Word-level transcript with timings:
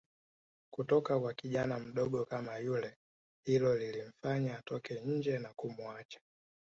kutoka 0.73 1.19
kwa 1.19 1.33
kijana 1.33 1.79
mdogo 1.79 2.25
kama 2.25 2.57
yule 2.57 2.97
hilo 3.45 3.75
lilimfanya 3.77 4.57
atoke 4.57 5.01
nje 5.01 5.39
na 5.39 5.53
kumuacha 5.53 6.19